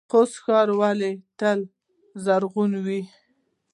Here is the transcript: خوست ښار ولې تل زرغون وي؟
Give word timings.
خوست 0.09 0.35
ښار 0.43 0.67
ولې 0.81 1.11
تل 1.39 1.59
زرغون 2.23 2.71
وي؟ 2.85 3.01